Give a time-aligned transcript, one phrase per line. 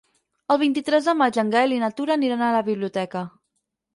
[0.53, 3.23] El vint-i-tres de maig en Gaël i na Tura aniran a la biblioteca.